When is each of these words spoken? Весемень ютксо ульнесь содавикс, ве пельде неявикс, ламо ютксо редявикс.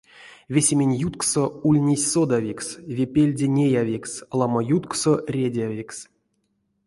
Весемень 0.53 0.97
ютксо 1.07 1.43
ульнесь 1.67 2.09
содавикс, 2.11 2.67
ве 2.95 3.05
пельде 3.13 3.47
неявикс, 3.55 4.13
ламо 4.39 4.59
ютксо 4.77 5.13
редявикс. 5.33 5.97